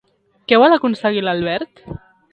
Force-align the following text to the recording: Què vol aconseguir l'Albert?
Què 0.51 0.57
vol 0.63 0.75
aconseguir 0.77 1.23
l'Albert? 1.27 1.85